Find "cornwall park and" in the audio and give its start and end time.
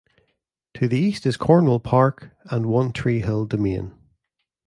1.37-2.65